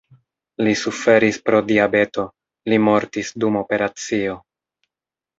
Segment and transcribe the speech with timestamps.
[0.67, 2.25] Li suferis pro diabeto,
[2.73, 4.39] li mortis dum operacio.